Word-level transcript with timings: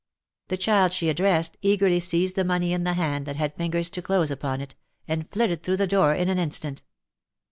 The 0.47 0.57
child 0.57 0.93
she 0.93 1.09
addressed, 1.09 1.57
eagerly 1.61 1.99
seized 1.99 2.35
the 2.35 2.43
money 2.43 2.73
in 2.73 2.85
the 2.85 2.95
hand 2.95 3.27
that 3.27 3.35
had 3.35 3.53
fingers 3.55 3.87
to 3.91 4.01
close 4.01 4.31
upon 4.31 4.59
it, 4.59 4.73
and 5.07 5.29
flitted 5.29 5.61
through 5.61 5.77
the 5.77 5.85
door 5.85 6.15
in 6.15 6.27
an 6.27 6.39
instant. 6.39 6.81